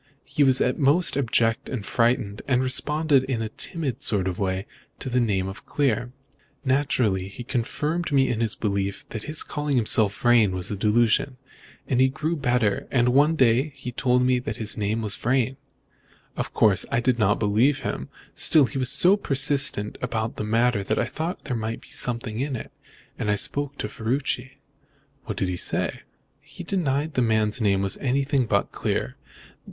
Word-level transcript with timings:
He 0.25 0.43
was 0.43 0.63
most 0.77 1.15
abject 1.15 1.69
and 1.69 1.85
frightened, 1.85 2.41
and 2.47 2.63
responded 2.63 3.23
in 3.25 3.43
a 3.43 3.49
timid 3.49 4.01
sort 4.01 4.27
of 4.27 4.39
way 4.39 4.65
to 4.97 5.11
the 5.11 5.19
name 5.19 5.47
of 5.47 5.67
Clear. 5.67 6.11
Naturally 6.65 7.27
this 7.37 7.45
confirmed 7.47 8.11
me 8.11 8.27
in 8.27 8.39
my 8.39 8.47
belief 8.59 9.07
that 9.09 9.25
his 9.25 9.43
calling 9.43 9.75
himself 9.75 10.19
Vrain 10.19 10.55
was 10.55 10.71
a 10.71 10.75
delusion. 10.75 11.37
Then 11.85 11.99
he 11.99 12.07
grew 12.09 12.35
better, 12.35 12.87
and 12.89 13.09
one 13.09 13.35
day 13.35 13.69
told 13.95 14.23
me 14.23 14.39
that 14.39 14.55
his 14.57 14.75
name 14.75 15.03
was 15.03 15.15
Vrain. 15.15 15.55
Of 16.35 16.51
course, 16.51 16.83
I 16.91 16.99
did 16.99 17.19
not 17.19 17.37
believe 17.37 17.81
him. 17.81 18.09
Still, 18.33 18.65
he 18.65 18.79
was 18.79 18.89
so 18.89 19.15
persistent 19.15 19.99
about 20.01 20.37
the 20.37 20.43
matter 20.43 20.83
that 20.83 20.97
I 20.97 21.05
thought 21.05 21.43
there 21.43 21.55
might 21.55 21.81
be 21.81 21.89
something 21.89 22.39
in 22.39 22.55
it, 22.55 22.71
and 23.19 23.39
spoke 23.39 23.77
to 23.77 23.87
Ferruci." 23.87 24.53
"What 25.25 25.37
did 25.37 25.47
he 25.47 25.57
say?" 25.57 26.01
"He 26.41 26.63
denied 26.63 27.09
that 27.13 27.21
the 27.21 27.21
man's 27.21 27.61
name 27.61 27.83
was 27.83 27.97
anything 27.97 28.47
but 28.47 28.71
Clear. 28.71 29.15